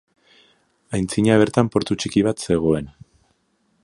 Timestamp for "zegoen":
2.49-2.91